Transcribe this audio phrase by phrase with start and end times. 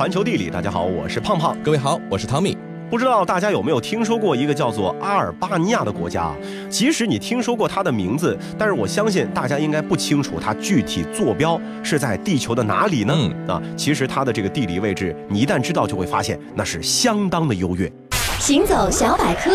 [0.00, 1.54] 环球地理，大家好，我是胖胖。
[1.62, 2.56] 各位好，我是汤米。
[2.88, 6.32] 不知道大家有没有听说过一个叫做阿尔巴尼亚的国家？
[6.70, 13.14] 即使你听说过它的名字，但是我相信大家应该不清楚它具体坐标是在地球的哪里呢？
[13.46, 17.92] 啊，其实它的这个地理位置，你一旦知道，就会发现那是相当的优越。
[18.38, 19.50] 行走小百科，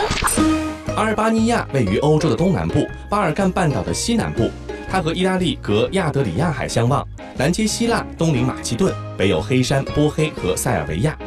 [0.96, 4.52] 阿尔巴尼亚位于欧洲的东南部，巴尔干半岛的西南部。
[4.90, 7.06] 它和意大利隔亚得里亚海相望，
[7.38, 11.18] 南接希腊，东临马其顿，北有黑山、波黑和塞尔维亚。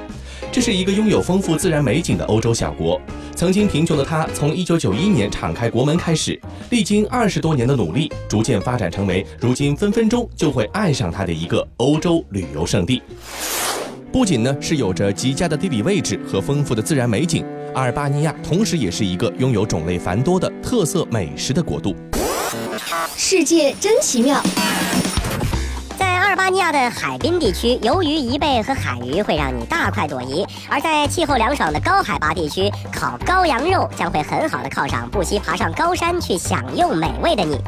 [0.51, 3.01] 这是一个拥有丰富自然美景的欧洲小国。
[3.37, 13.03] 曾经贫穷的它，从1991年敞开国门开始，历经二十多年的努力，逐渐发展成为如今分分钟就会爱上它的一个欧洲旅游胜地。
[14.11, 21.95] 不仅呢是有着极佳的地理位置和丰富的自然美景，阿尔巴尼亚同时也是一个拥有种类繁多的特色美食的国度。
[23.21, 24.41] 世界真奇妙。
[25.99, 37.61] 在阿尔巴尼亚的海滨地区，鱿鱼、贻贝和海鱼会让你大快朵颐；而在气候凉爽的高海拔地区，烤羔羊肉将会很好的犒赏不惜爬上高山去享用美味的你。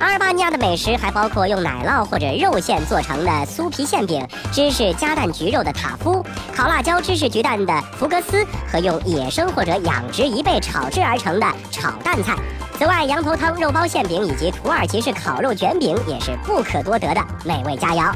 [0.00, 6.20] 阿尔巴尼亚的美食还包括用奶酪或者肉馅做成的酥皮馅饼、芝士加蛋焗肉的塔夫、
[6.52, 12.34] 烤辣椒芝士焗蛋的福格斯和用野生或者养殖贻贝炒制而成的炒蛋菜。
[12.78, 18.14] 此外，羊头汤、肉包馅饼以及土耳其式烤肉卷饼也是不可多得的美味佳肴。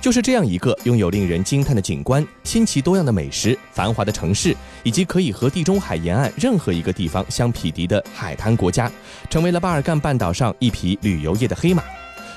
[0.00, 8.88] 就是这样一个拥有令人惊叹的景观、新奇多样的美食、繁华的城市，以及可以和地中海沿岸任何一个地方相匹敌的海滩国家，
[9.28, 11.82] 成为了巴尔干半岛上一匹旅游业的黑马。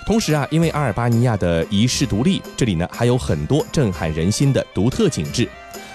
[0.08, 5.47] 同时啊，因为阿尔巴尼亚的遗世独立，这里呢还有很多震撼人心的独特景致。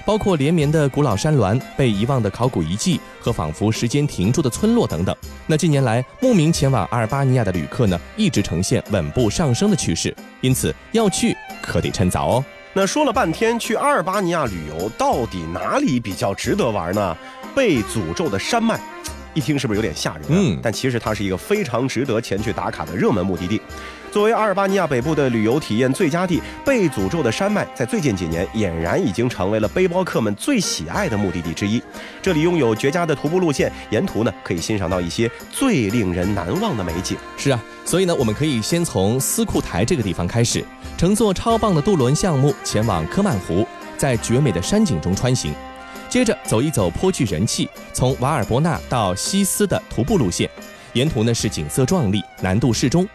[0.09, 5.15] 包括连绵的古老山峦、被遗忘的考古遗迹和仿佛时间停住的村落等等。
[5.47, 10.17] 那近年来慕名前往阿尔巴尼亚的旅客呢，一直呈现稳步上升的趋势。
[10.41, 12.45] 因此要去可得趁早哦。
[12.73, 17.15] 那说了半天，去阿尔巴尼亚旅游到底哪里比较值得玩呢？
[17.55, 18.81] 被诅咒的山脉。
[19.35, 20.23] 一听是不是有点吓人？
[20.31, 23.61] 嗯，但其实它是一个非常值得前去打卡的热门目的地。
[24.11, 31.83] 作为阿尔巴尼亚北部的旅游体验最佳地，被诅咒的山脉在最近几年俨然已经成为了背包客们最喜爱的目的地之一。
[32.23, 37.17] 这里拥有绝佳的徒步路线，沿途呢可以欣赏到一些最令人难忘的美景。
[37.37, 40.65] 是啊，所以呢，我们可以先从斯库台这个地方开始，
[40.97, 43.67] 乘坐超棒的渡轮项目前往科曼湖，
[43.99, 45.53] 在绝美的山景中穿行。
[46.09, 50.49] 接着走一走颇具人气，从瓦尔博纳到西斯的徒步路线，
[50.95, 53.07] 沿途呢是景色壮丽，难度适中。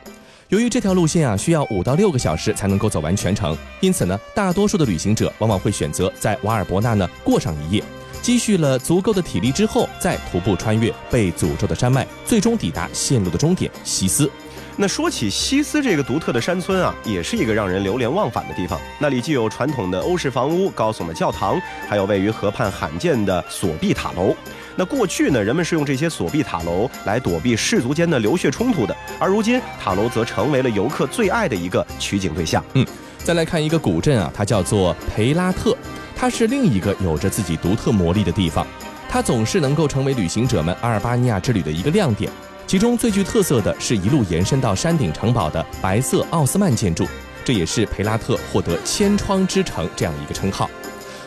[0.53, 7.84] 由于这条路线啊需要五到六个小时才能够走完全程，因此呢，大多数的旅行者往往会选择在瓦尔博纳呢过上一夜，
[8.22, 14.30] 积蓄了足够的体力之后，再徒步穿越被诅咒的山脉，最终抵达线路的终点西斯。
[14.76, 18.80] 那说起西斯这个独特的山村啊，也是一个让人流连忘返的地方。
[18.98, 24.36] 那里既有传统的欧式房屋、高耸的教堂，还有位于河畔罕见的锁壁塔楼。
[24.76, 32.64] 那过去呢，人们是用这些锁壁塔楼来躲避氏族间的流血冲突的，而如今塔楼则成为了游客最爱的一个取景对象。
[32.74, 32.84] 嗯，
[33.20, 35.78] 再来看一个古镇啊，它叫做培拉特，
[36.16, 38.66] 它是另一个有着自己独特魔力的地方，
[39.08, 42.32] 它总是能够成为旅行者们阿尔巴尼亚之旅的一个亮点。
[42.66, 47.06] 其中最具特色的是一路延伸到山顶城堡的白色奥斯曼建筑，
[47.46, 50.69] 这也是培拉特获得“千窗之城”这样一个称号。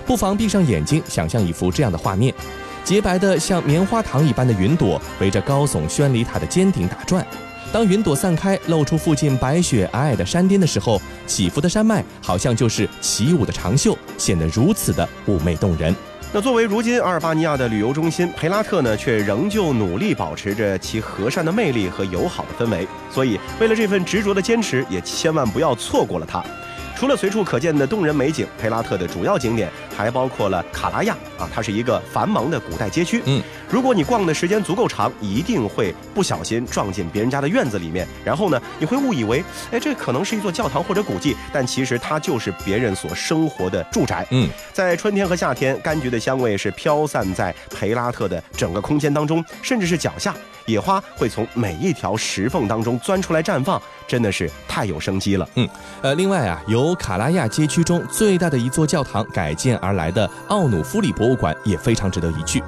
[0.05, 2.35] 不妨闭上眼睛，想象一幅这样的画面：
[2.83, 7.25] 洁白的像棉花糖一般的云朵围着高耸宣礼塔的尖顶打转。
[7.73, 15.95] 当云朵散开，露出附近白雪皑皑的山巅的时候，起伏的山脉好像就是起舞的长袖，显得如此的妩媚动人。
[16.37, 22.87] 那作为如今阿尔巴尼亚的旅游中心，培拉特呢，却仍旧努力保持着其和善的魅力和友好的氛围。
[23.11, 26.45] 所以，为了这份执着的坚持，也千万不要错过了它。
[26.97, 33.23] 除了随处可见的动人美景，培拉特的主要景点还包括了卡拉亚啊，它是一个繁忙的古代街区。
[33.27, 44.27] 嗯，如果你逛的时间足够长，一定会不小心撞进别人家的院子里面，然后呢，你会误以为，哎，这可能是一座教堂或者古迹，但其实它就是别人所生活的住宅。
[44.31, 50.35] 嗯，在春天和夏天，柑橘的香味是飘散在培拉特的整个空间当中，甚至是脚下。
[50.65, 55.49] 野花会从每一条石缝当中钻出来绽放，真的是太有生机了。
[55.55, 55.69] 嗯，
[56.03, 62.63] 呃，另外啊，由卡拉亚街区中最大的一座教堂改建而来的奥努夫里博物馆也非常值得一去。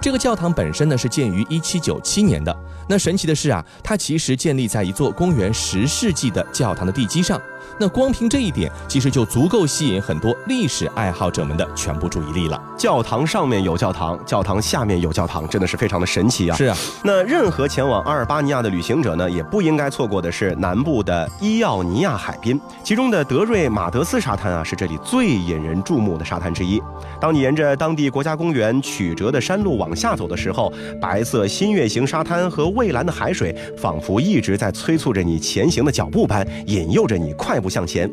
[0.00, 2.54] 这个教堂本身呢是建于一七九七年的。
[2.86, 7.40] 那神奇的是啊，它其实建立在一座公元十世纪的教堂的地基上。
[7.78, 12.62] 那光凭这一点，其实就足够吸引很多历史爱好者们的全部注意力了。
[12.78, 16.56] 教堂上面有教堂，教堂下面有教堂，真的是非常的神奇啊！
[16.56, 26.80] 是啊，那任何前往阿尔巴尼亚的旅行者呢，也不应该错过的是南部的伊奥尼亚海滨，其中的德瑞马德斯沙滩啊，是这里最引人注目的沙滩之一。
[27.20, 37.60] 当你沿着当地国家公园曲折的山路往下走的时候，白色新月形沙滩和蔚蓝的海水，仿佛一直在催促着你前行的脚步般，引诱着你快。
[37.64, 38.08] 不向前，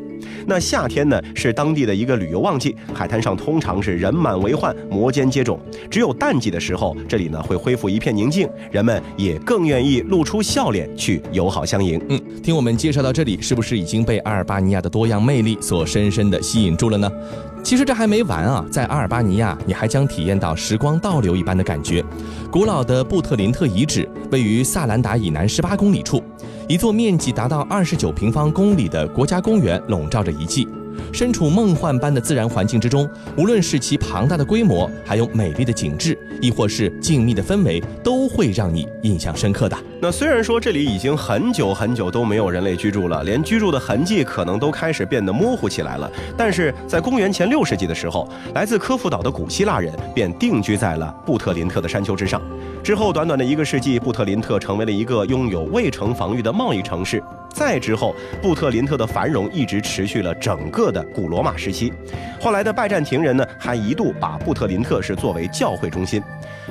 [0.46, 5.58] 那夏天呢是当地的一个旅游旺季，海滩上通常是人满为患，摩肩接踵。
[5.90, 12.00] 只有淡季的时候，这里呢会恢复一片宁静，人们也更愿意露出笑脸去友好相迎。
[12.08, 17.12] 嗯，听我们介绍到这里，是不是已经被阿尔巴尼亚的多样魅力所深深的吸引住了呢？
[17.62, 22.04] 其实这还没完啊，在阿尔巴尼亚，你还将体验到时光倒流一般的感觉。
[22.50, 26.22] 古老的布特林特遗址位于萨兰达以南十八公里处。
[26.68, 30.66] 一座面积达到二十九平方公里的国家公园笼罩着遗迹，
[31.12, 39.76] 身处梦幻般的自然环境之中，无论是其庞大的规模，还有美丽的景致，亦或是静谧的氛围，都会让你印象深刻的。
[40.00, 52.42] 那虽然说这里已经很久很久都没有人类居住了，连居住的痕迹可能都开始变得模糊起来了，但是在公元前六世纪的时候，来自科孚岛的古希腊人便定居在了布特林特的山丘之上。
[52.82, 57.22] 之后，短短的一个世纪，布特林特成为了一个拥有卫城防御的贸易城市。
[57.54, 61.92] 再之后，布特林特的繁荣一直持续了整个的古罗马时期。
[62.40, 66.20] 后来的拜占庭人呢，还一度把布特林特是作为教会中心。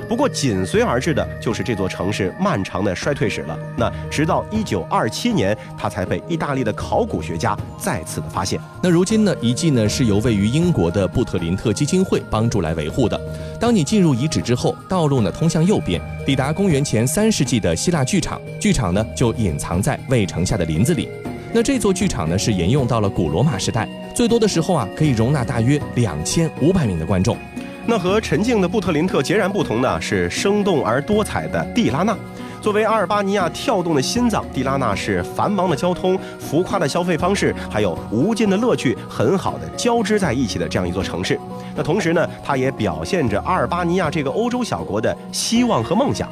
[0.06, 3.58] 不过，紧随而至的就是这座城市漫长的衰退史了。
[3.76, 8.60] 那直到一九二七年，它才被意大利的考古学家再次的发现。
[8.82, 13.18] 那如今呢，遗迹呢是由位于英国的布特林特基金会帮助来维护的。
[13.60, 21.08] 当你进入遗址之后，道路呢通向右边，抵达公元前三世纪的希腊剧场，剧场呢就隐藏在卫城下的林子里。
[21.52, 27.36] 那这座剧场呢是沿用到了古罗马时代，最多的时候啊可以容纳大约两千五百名的观众。
[27.84, 32.16] 那和沉静的布特林特截然不同的是生动而多彩的蒂拉纳。
[32.60, 41.36] 作为阿尔巴尼亚跳动的心脏，蒂拉纳是繁忙的交通、浮夸的消费方式，还有无尽的乐趣，很好的交织在一起的这样一座城市。
[41.74, 46.28] 那同时呢，他也表现着阿尔巴尼亚这个欧洲小国的希望和梦想。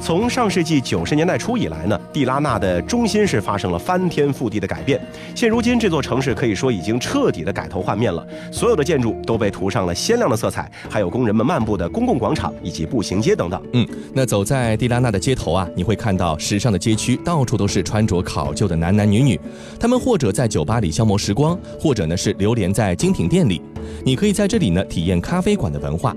[0.00, 5.00] 从上世纪九十年代初以来呢，蒂拉纳的中心是发生了翻天覆地的改变。
[5.34, 13.60] 现如今，这座城市可以说已经彻底的改头换面了，所有的建筑都被涂上了鲜亮的色彩，还有工人们漫步的公共广场以及步行街等等。
[13.72, 19.40] 嗯，那走在蒂拉纳的街头啊，你会看到时尚的街区，到处都是穿着考究的男男女女，
[19.80, 23.60] 他们或者在酒吧里消磨时光，或者呢是流连在精品店里。
[24.04, 26.14] 你可以在这里呢体验咖啡馆的文化。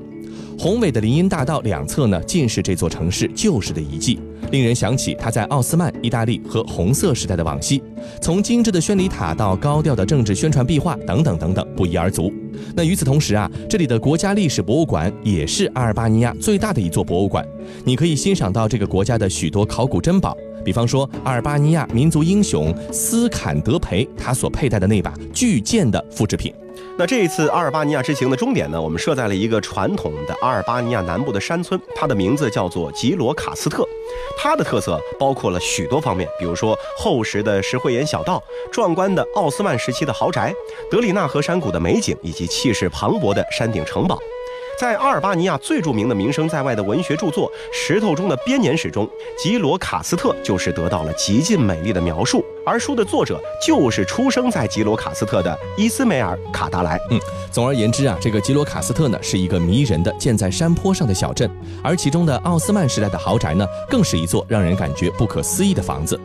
[0.59, 4.19] 宏伟的林荫大道两侧呢，尽是这座城市旧时的遗迹，
[4.51, 7.81] 令人想起它在奥斯曼、意大利和红色时代的往昔。
[8.21, 12.29] 从精致的宣礼塔到高调的政治宣传壁画等等等等，不一而足。
[12.75, 17.47] 那与此同时啊，这里的国家历史博物馆也是阿尔巴尼亚最大的一座博物馆，
[17.85, 26.53] 你可以欣赏到这个国家的许多考古珍宝，比方说阿尔巴尼亚民族英雄斯坎德培他所佩戴的那把巨剑的复制品。
[26.97, 33.85] 那这一次阿尔巴尼亚之行的终点呢，我们设在了一个传统的阿尔巴尼亚南部的山村，它的名字叫做吉罗卡斯特。
[34.37, 38.41] 它的特色包括了许多方面，比如说厚实的石灰岩小道、
[38.71, 40.53] 壮观的奥斯曼时期的豪宅、
[40.91, 44.19] 德里纳河山谷的美景，以及气势磅礴的山顶城堡。
[44.79, 49.05] 在阿尔巴尼亚最著名的名声在外的文学著作《石头中的编年史》中，
[49.37, 56.97] 吉罗卡斯特就是得到了极尽美丽的描述，而书的作者就是出生在吉罗卡斯特的伊斯梅尔·卡达莱。
[57.09, 57.19] 嗯，
[57.51, 61.51] 总而言之啊，这个吉罗卡斯特呢是一个迷人的建在山坡上的小镇，
[61.83, 66.17] 而其中的奥斯曼时代的豪宅呢，更是一座让人感觉不可思议的房子。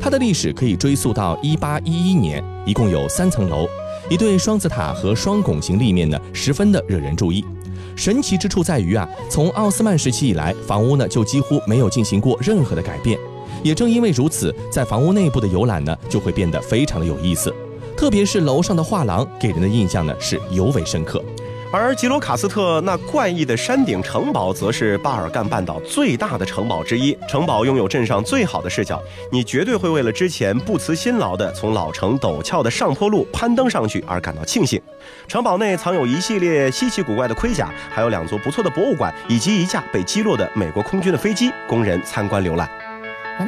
[0.00, 3.68] 它的历史可以追溯到1811年，一共有三层楼，
[4.08, 7.44] 一对双子塔和双拱形立面呢，十分的惹人注意。
[8.00, 13.18] 神奇之处在于啊，从奥斯曼时期以来，房屋呢就几乎没有进行过任何的改变。
[13.62, 17.54] 也正因为如此，在房屋内部的游览呢，就会变得非常的有意思。
[17.98, 21.22] 特别是楼上的画廊，给人的印象呢是尤为深刻。
[21.72, 27.16] 而吉罗卡斯特那怪异的山顶城堡，则是巴尔干半岛最大的城堡之一。
[27.28, 29.00] 城堡拥有镇上最好的视角，
[29.30, 34.82] 你绝对会为了之前不辞辛劳的从老城陡峭的上坡路攀登上去而感到庆幸。
[35.28, 42.68] 城堡内藏有一系列稀奇古怪的盔甲，还有两座不错的博物馆，以及一架被击落的美国空军的飞机，供人参观浏览。
[43.38, 43.46] I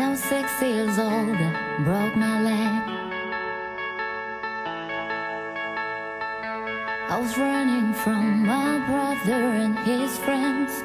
[7.22, 10.82] was running from my brother and his friends.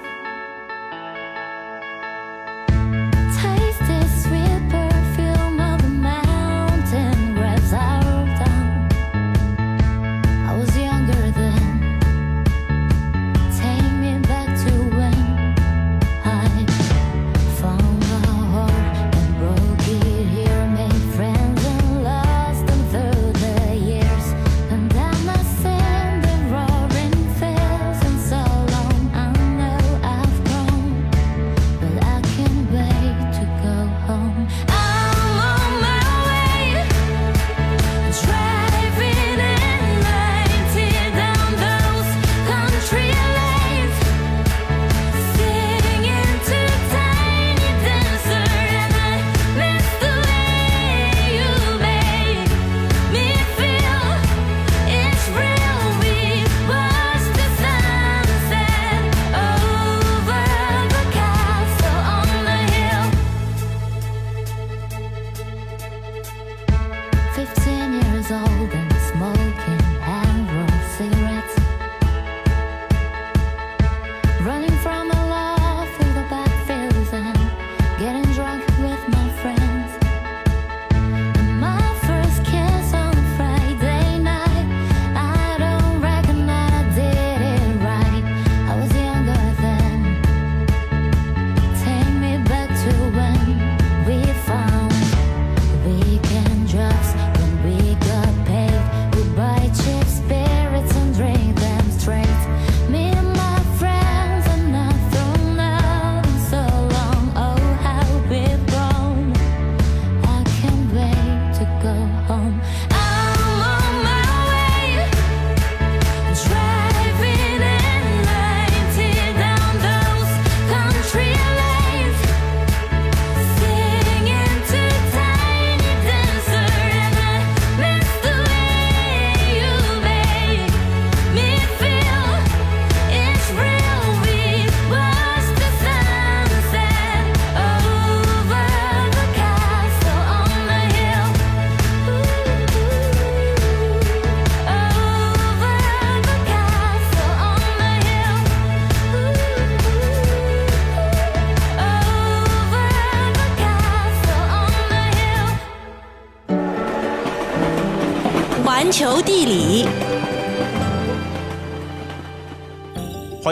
[74.41, 74.76] Running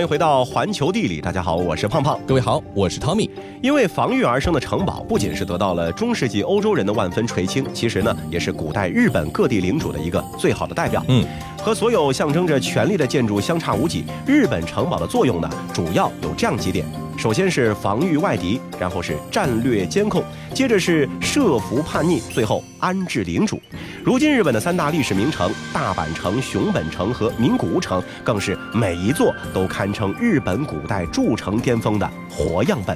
[0.06, 2.20] 迎回到环球地理，大家好，我是胖胖。
[2.28, 3.28] 各位好，我是 Tommy。
[3.60, 11.04] 因为防御而生的城堡，不仅是得到了中世纪欧洲人的万分垂青，其实呢，也是古代日本各地领主的一个最好的代表。
[11.08, 11.26] 嗯，
[11.58, 14.06] 和所有象征着权力的建筑相差无几。
[14.28, 16.86] 日本城堡的作用呢，主要有这样几点：
[17.18, 23.60] 首先是防御外敌，然后是战略监控，接着是设伏叛逆，最后安置领主。
[24.06, 32.96] 如今日本的三大历史名城大阪城、熊本城和名古屋城，更是每一座都堪称日本古代筑城巅峰的活样本。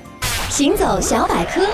[0.51, 1.65] 行走小百科，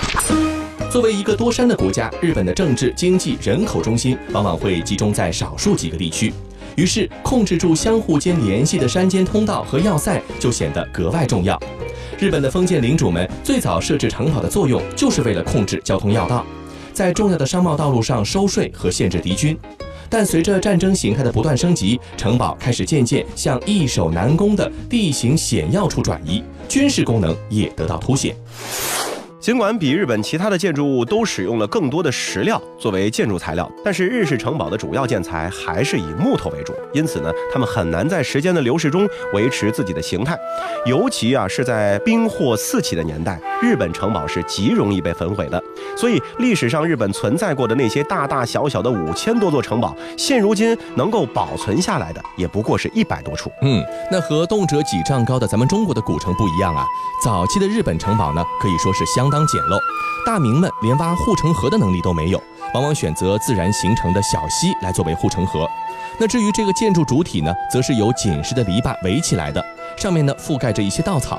[0.90, 6.32] 作为一个多山的国家，日本的政治、经济、人口中心往往会集中在少数几个地区，
[6.74, 11.60] 于是控制住相互间联系的山间通道和要塞就显得格外重要。
[12.18, 16.42] 日本的封建领主们最早设置城堡的作用，就是为了控制交通要道，
[16.96, 19.54] 在重要的商贸道路上收税和限制敌军。
[20.08, 28.34] 但随着战争形态的不断升级，城堡开始渐渐向易守难攻的地形险要处转移，军事功能也得到凸显。
[29.46, 40.36] 尽管比日本其他的建筑物都使用了更多的石料作为建筑材料，但是日式城堡的主要建材还是以木头为主，因此呢，他们很难在时间的流逝中维持自己的形态。
[40.84, 45.62] 尤其啊是在兵祸四起的年代，日本城堡是极容易被焚毁的。
[45.96, 53.48] 所以历史上日本存在过的那些大大小小的五千多座城堡，现如今能够保存下来的也不过是一百多处。
[53.62, 56.84] 嗯，那和动辄几丈高的咱们中国的古城不一样啊。
[57.22, 59.78] 早期的日本城堡呢，可以说是相当当简陋，
[60.24, 65.68] 大明们连挖护城河的能力都没有，往往选择自然形成的小溪来作为护城河。
[66.18, 69.62] 那至于这个建筑主体呢，则是由紧实的篱笆围起来的，
[69.94, 71.38] 上面呢覆盖着一些稻草。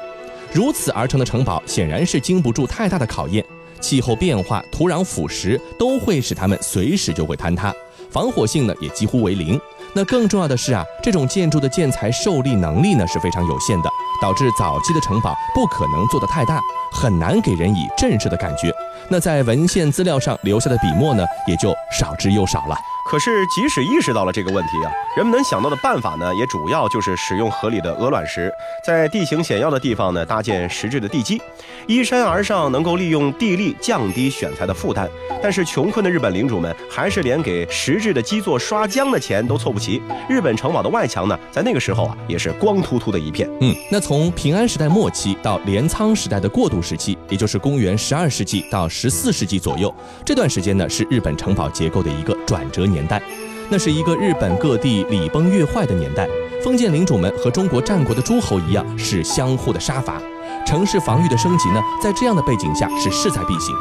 [0.54, 3.44] 如此而成的城堡，显然是经不住太大的考验。
[3.82, 7.74] 气候变化、土壤腐蚀都会使它们随时就会坍塌，
[8.12, 9.60] 防火性呢也几乎为零。
[9.94, 13.90] 那更重要的是啊，这种建筑的建材受力能力呢是非常有限的，
[14.22, 18.72] 导致早期的城堡不可能做得太大，很难给人以震慑的感觉。
[19.10, 22.78] 那在文献资料上留下的笔墨呢，也就少之又少了。
[23.10, 28.52] 可是，即使意识到了这个问题啊，人们能想到的办法呢，也主要就是使用合理的鹅卵石，
[28.86, 31.42] 在地形险要的地方呢，搭建实质的地基，
[31.88, 35.10] 依山而上，能够利用地力降低选材的负担。
[35.42, 40.02] 但是，穷困的日本领主们还是连给实质的基座刷浆的钱都凑不齐。
[40.28, 43.50] 日本城堡的外墙呢，在那个时候啊，也是光秃秃的一片。
[43.62, 49.94] 嗯，那从平安时代末期到镰仓时代的过渡时期，也就是公元十二世纪到十四世纪左右，
[50.26, 53.22] 这段时间呢，是日本城堡结构的一个转折年年代。
[53.70, 56.28] 那是一个日本各地礼崩乐坏的年代，
[56.64, 60.22] 封建领主们和中国战国的诸侯一样，是相互的杀伐。
[60.66, 63.76] 城市防御的升级呢，在这样的背景下是势在必行。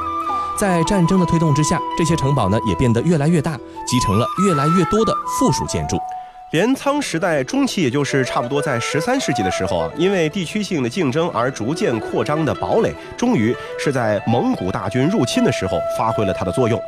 [0.59, 3.57] 在战争的推动之下，这些城堡呢也变得越来越大，
[3.87, 5.97] 集成了越来越多的附属建筑。
[6.53, 16.81] 镰仓时代中期，也就是差不多在十三世纪的时候啊，因为地区性的竞争而逐渐扩张的堡垒，终于是在蒙古大军入侵的时候发挥了它的作用。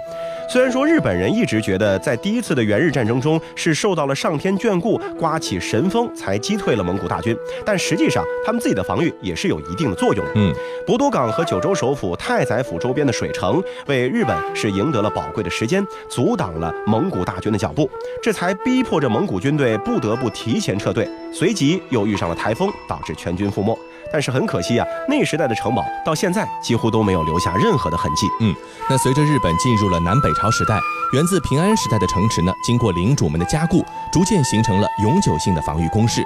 [0.51, 7.37] 虽然说日本人一直觉得在第一次的元日战争中是受到了上天眷顾，刮起神风才击退了蒙古大军，
[7.67, 10.31] 但实际上他们自己的防御也是有一定的作用的。
[10.37, 10.51] 嗯，
[10.87, 17.91] 博多港和九州首府太宰府周边的水城，为日本是赢得了宝贵的时间，阻挡了蒙古大军的脚步，
[18.23, 21.07] 这才逼迫着蒙古军队不得不提前撤退。
[21.31, 23.79] 随即又遇上了台风，导致全军覆没。
[24.13, 28.27] 但是很可惜啊，那时代的城堡到现在几乎都没有留下任何的痕迹。
[28.41, 28.55] 嗯，
[28.89, 30.79] 那随着日本进入了南北朝时代，
[31.13, 36.25] 源自平安时代的城池呢，经过领主们的加固，逐渐形成了永久性的防御工事。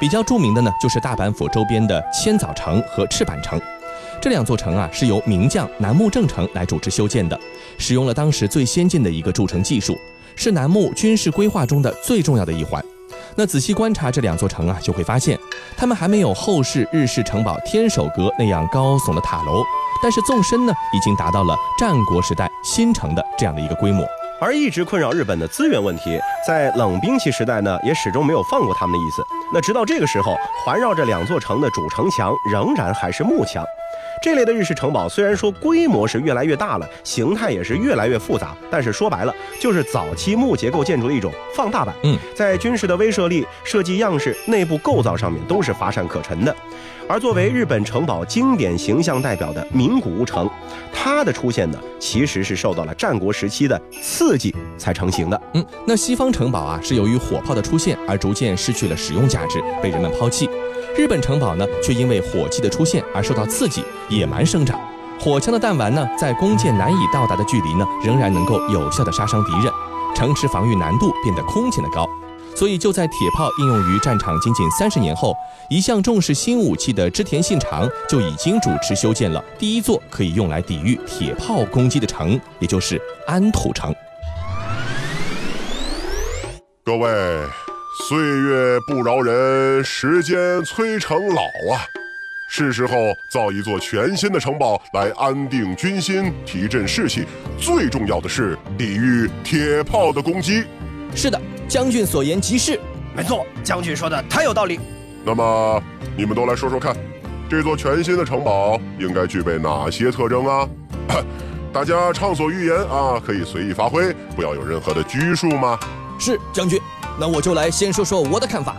[0.00, 3.60] 比较著名的呢，就是大阪府周边的千早城和赤坂城。
[4.20, 7.38] 这两座城啊，是由名将楠木正成来主持修建的，
[7.78, 9.96] 使用了当时最先进的一个筑城技术，
[10.34, 12.84] 是楠木军事规划中的最重要的一环。
[13.36, 15.38] 那仔细观察这两座城啊，就会发现，
[15.76, 19.62] 他们还没有后世日式城堡天守阁那样高耸的塔楼，
[20.02, 24.06] 但是纵深呢，已经达到了战国时代新城的这样的一个规模。
[24.40, 29.24] 而一直困扰日本的资源问题，在冷兵器时代呢，也始终没有放过他们的意思。
[29.52, 33.64] 那直到这个时候，环绕着两座城的主城墙仍然还是木墙。
[34.24, 41.94] 这类的日式城堡虽然说规模是越来越大了，形态也是越来越复杂，但是说白了就是早期木结构建筑的一种放大版。
[42.04, 46.56] 嗯，在军事的威慑力、设计样式、内部构造上面都是乏善可陈的。
[47.06, 50.48] 而作为日本城堡经典形象代表的名古屋城，
[50.90, 55.38] 它的出现呢，其实是受到了战国时期的刺激才成型的。
[55.52, 60.48] 嗯，那西方城堡啊，是由于火炮的出现而逐渐失去了使用价值，被人们抛弃。
[60.96, 64.78] 日本城堡呢，却因为火器的出现而受到刺激，野蛮生长。
[65.18, 69.72] 火枪的弹丸呢，在弓箭难以到达的距离呢，仍然能够有效的杀伤敌人，
[70.14, 72.08] 城池防御难度变得空前的高。
[72.54, 75.34] 所以就在铁炮应用于战场仅仅三十年后，
[75.68, 83.92] 一向重视新武器的织田信长就已经主持修建了第一座可以用来抵御铁炮攻击的城，也就是安土城。
[86.84, 87.08] 各位，
[87.96, 91.86] 岁月不饶人，时间催成老啊！
[92.48, 97.24] 是时候造一座全新的城堡来安定军心、提振士气，
[97.56, 100.64] 最重要的是抵御铁炮的攻击。
[101.14, 102.80] 是的，将军所言极是。
[103.14, 104.80] 没错，将军说的太有道理。
[105.24, 105.80] 那么，
[106.16, 106.96] 你们都来说说看，
[107.48, 110.68] 这座全新的城堡应该具备哪些特征啊？
[111.72, 115.78] 大家畅所欲言啊，可以随意发挥，不要有任何的拘束吗？
[116.18, 116.80] 是将军，
[117.18, 118.76] 那我就来先说说我的看法。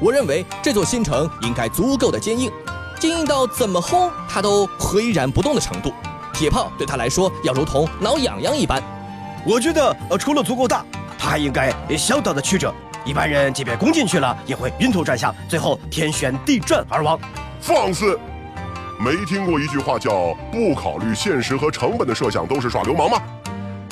[0.00, 2.50] 我认为这座新城应该足够的坚硬，
[2.98, 5.92] 坚硬到怎么轰它都岿然不动的程度。
[6.34, 8.82] 铁炮对他来说要如同挠痒痒一般。
[9.46, 10.84] 我觉得，呃，除了足够大，
[11.18, 12.74] 它还应该相当的曲折。
[13.04, 17.18] 一般人即便攻进去了，也会晕头转向，最后天旋地转而亡。
[17.60, 18.18] 放肆！
[18.98, 23.22] 没听过一句话叫“不考虑现实和成本的设想都是耍流氓”吗？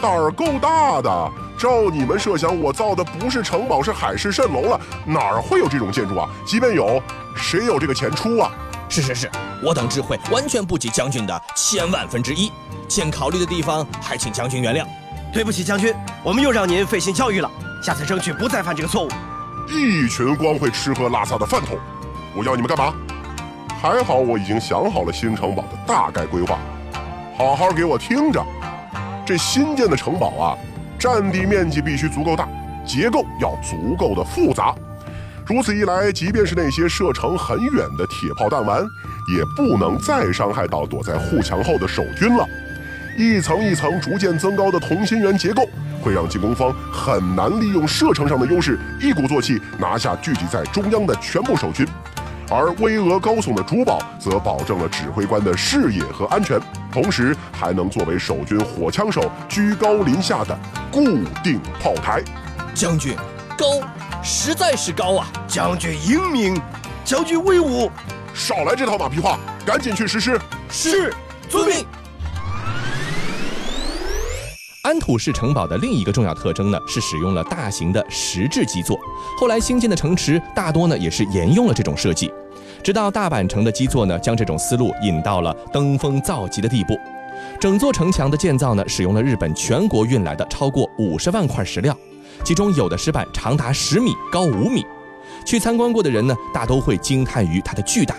[0.05, 1.33] 胆儿够大的！
[1.57, 6.29] 照你们设想，我造的不是城堡，是海市蜃楼了，哪儿会有这种建筑啊？
[6.45, 7.03] 即便有，
[7.35, 8.51] 谁有这个钱出啊？
[8.87, 9.31] 是是是，
[9.63, 12.53] 我等智慧完全不及将军的千万分之一，
[12.87, 14.87] 欠考虑的地方还请将军原谅。
[15.33, 17.51] 对不起，将军，我们又让您费心教育了，
[17.83, 19.09] 下次争取不再犯这个错误。
[19.71, 21.79] 一群光会吃喝拉撒的饭桶，
[22.37, 22.93] 我要你们干嘛？
[23.81, 26.59] 还好我已经想好了新城堡的大概规划，
[27.39, 28.45] 好好给我听着。
[29.27, 30.59] 这新建的城堡啊，
[30.99, 32.47] 占地面积必须足够大，
[32.87, 34.75] 结构要足够的复杂。
[35.47, 38.83] 如此一来，即便是那些射程很远的铁炮弹丸，
[39.35, 42.47] 也不能再伤害到躲在护墙后的守军了。
[43.17, 45.67] 一层一层逐渐增高的同心圆结构，
[46.03, 51.87] 会让进攻方很难利用射程上的优势，一鼓作气拿下聚集在中央的全部守军。
[52.51, 56.61] 而巍峨高耸的主堡则保证了指挥官的视野和安全，
[56.95, 60.57] 同时还能作为守军火枪手居高临下的
[60.93, 61.03] 固
[61.43, 62.23] 定炮台。
[62.73, 63.17] 将军，
[63.59, 63.67] 高，
[64.23, 65.27] 实在是高啊！
[65.49, 66.57] 将军英明，
[67.05, 67.91] 将军威武。
[68.33, 70.41] 少来这套马屁话，赶紧去实施。
[70.71, 71.13] 是，
[71.49, 71.85] 遵命。
[74.83, 78.97] 安土市城堡的另一个重要特征呢，是使用了大型的石质基座。
[79.37, 82.33] 后来新建的城池大多呢也是沿用了这种设计，
[82.85, 86.95] 直到大阪城的基座呢，将这种思路引到了登峰造极的地步。
[87.59, 91.97] 整座城墙的建造呢，使用了日本全国运来的超过五十万块石料，
[92.45, 94.85] 其中有的石板长达十米，高五米。
[95.47, 98.15] 去参观过的人呢，大都会惊叹于它的巨大。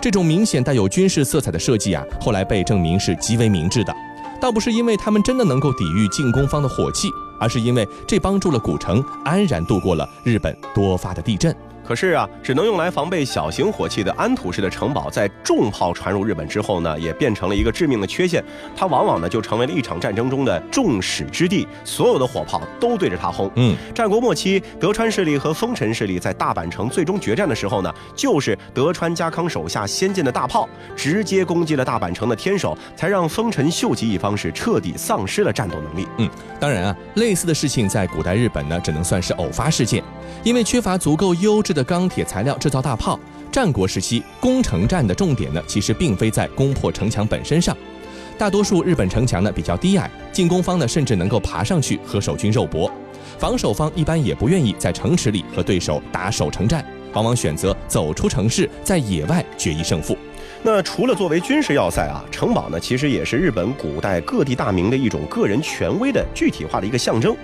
[0.00, 3.94] 这种明显带有军事色彩的设计啊，后来被证明是极为明智的。
[4.40, 11.54] 倒不是因为他们真的能够抵御进攻方的火器，而是因为这帮助了古城安然度过了日本多发的地震。
[11.86, 18.42] 可是啊，只能用来防备小型火器的安土式的城堡，在重炮传入日本之后呢，也变成了一个致命的缺陷。
[18.76, 23.50] 它往往呢就成为了一场战争中的众矢之的，所有的火炮都对着它轰。
[23.56, 36.06] 嗯，战国末期，德川势力和丰臣势力在大阪城最终决战的时候呢，就是德川家康手下先进的大炮直接攻击了大阪城的天守，才让丰臣秀吉一方是彻底丧失了战斗能力。
[36.18, 40.02] 嗯，当然啊，类似的事情在古代日本呢，只能算是偶发事件，
[40.44, 43.18] 因为缺乏足够优质的钢铁材料制造大炮。
[43.50, 47.76] 战国时期攻城战的重点呢，其实并非在攻破城墙本身上，
[48.38, 52.90] 大多数日本城墙呢比较低矮，进攻方呢甚至能够爬上去和守军肉搏，
[53.38, 56.82] 防守方一般也不愿意在城池里和对手打守城战，
[57.12, 60.16] 往往选择走出城市，在野外决一胜负。
[60.62, 67.36] 那除了作为军事要塞啊，城堡呢其实也是日本古代各地大名的一种个人权威的具体化的一个象征。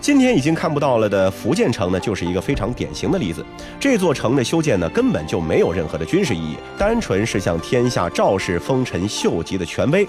[0.00, 3.44] 今天已经看不到了的福建城呢，就是一个非常典型的例子。
[3.80, 10.06] 这座城的修建呢，根本就没有任何的军事意义，单纯是向天下昭示丰臣秀吉的权威。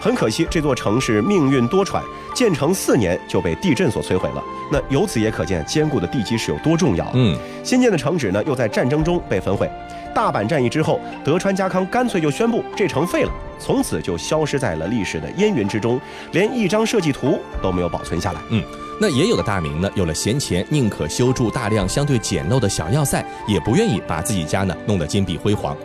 [0.00, 2.02] 很可惜，这座城市命运多舛，
[2.34, 4.42] 建成四年就被地震所摧毁了。
[4.70, 7.10] 那由此也可见坚固的地基是有多重要。
[7.14, 9.68] 嗯，新建的城址呢，又在战争中被焚毁。
[10.14, 16.00] 大阪战役之后，德川家康干脆就宣布这城废了，从此就消失在了历史的烟云之中，
[16.32, 18.40] 连一张设计图都没有保存下来。
[18.50, 18.62] 嗯
[19.00, 25.76] 那也有的大名呢，有了闲钱，宁可修筑大量相对简陋的小要塞，也不愿意把自己家呢弄得金碧辉煌。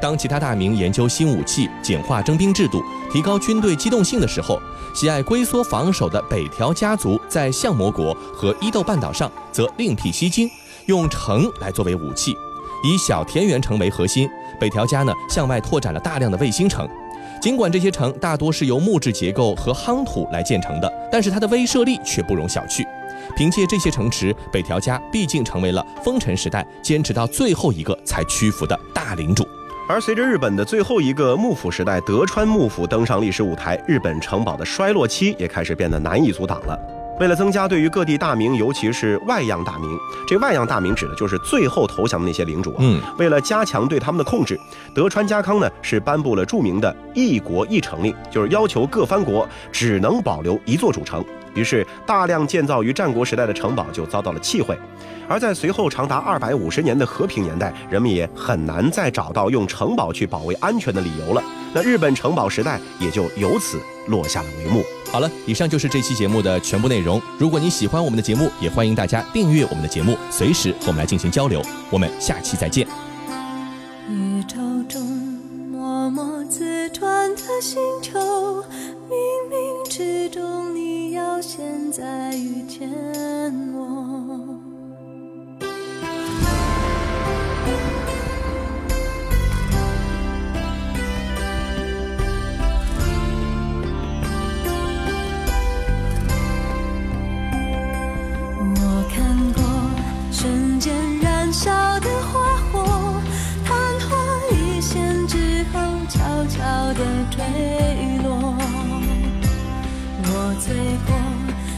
[0.00, 4.58] 当其他大名研究新武器、简化征兵制度、提高军队机动性的时候，
[4.94, 10.50] 喜爱龟缩防守的北条家族在相模国和伊豆半岛上则另辟蹊径，
[10.86, 12.34] 用城来作为武器，
[12.82, 14.28] 以小田园城为核心。
[14.60, 16.88] 北条家呢向外拓展了大量的卫星城。
[17.40, 22.86] 尽管这些城大多是由木质结构和夯土来建成的，但是它的威慑力却不容小觑。
[23.34, 29.44] 凭借这些城池，北条家毕竟成为了丰臣时代坚持到最后一个才屈服的大领主。
[29.88, 36.78] 而随着日本的最后一个幕府时代德川幕府登上历史舞台，日本城堡的衰落期也开始变得难以阻挡了。
[37.22, 42.78] 为了增加对于各地大名，尤其是外样大名，这外样大名指的就是最后投降的那些领主啊。
[42.80, 44.58] 嗯，为了加强对他们的控制，
[44.92, 51.24] 德川家康呢是颁布了著名的“一国一城令”，就是要求各藩国只能保留一座主城。
[51.54, 54.76] 于是，大量建造于战国时代的城堡就遭到了弃毁。
[55.28, 61.44] 而在随后长达二百五十年的和平年代，人们也很难再找到用城堡去保卫安全的理由了。
[61.72, 64.82] 那日本城堡时代也就由此落下了帷幕。
[65.12, 67.20] 好了，以上就是这期节目的全部内容。
[67.38, 71.62] 如果你喜欢我们的节目，也欢迎大家订阅我们的节目，随时和我们来进行交流。
[71.90, 72.88] 我们下期再见。
[74.08, 74.56] 宇宙
[74.88, 75.02] 中
[75.70, 78.18] 默默自转的星球，
[79.06, 79.14] 冥
[79.50, 82.90] 冥之中你要现在遇见
[83.74, 84.61] 我。
[107.30, 107.42] 坠
[108.22, 108.54] 落。
[110.24, 110.74] 我醉
[111.06, 111.14] 过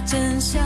[0.06, 0.60] 斟下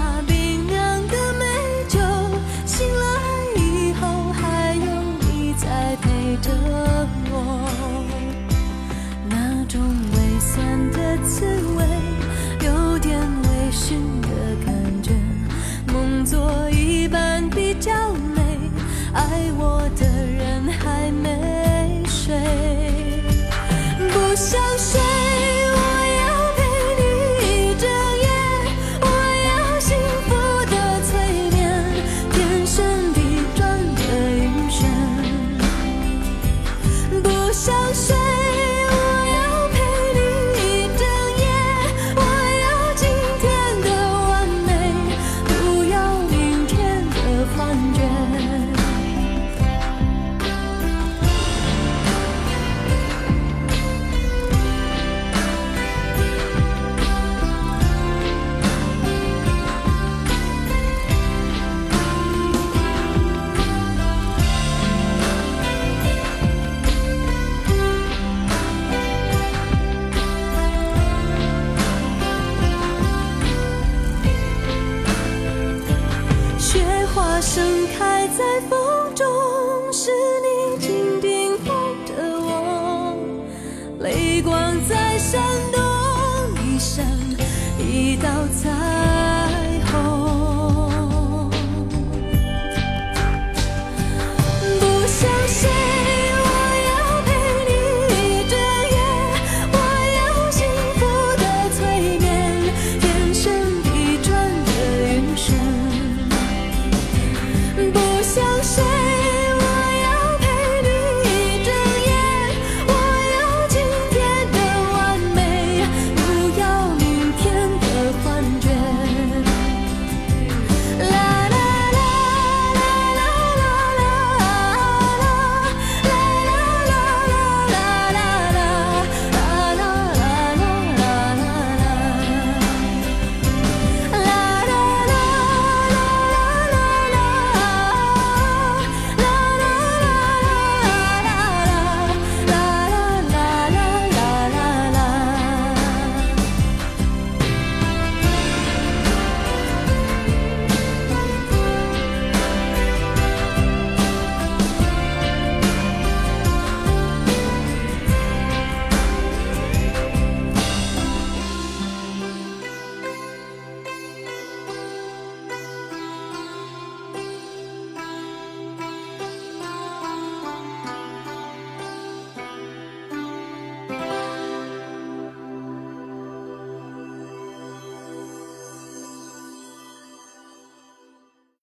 [84.43, 85.41] 光在闪
[85.73, 87.28] 动，一闪。